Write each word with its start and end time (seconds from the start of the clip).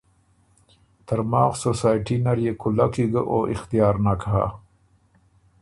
ترماخ 1.07 1.51
سوسائټي 1.65 2.15
نر 2.25 2.37
يې 2.45 2.53
کُولک 2.61 2.91
کی 2.93 3.05
ګۀ 3.11 3.21
او 3.31 3.39
اختیار 3.53 3.95
نک 4.05 4.21
هۀ 4.31 4.45